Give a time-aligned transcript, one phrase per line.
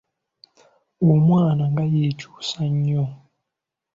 [1.11, 3.05] Omwana nga yeekyusa nnyo!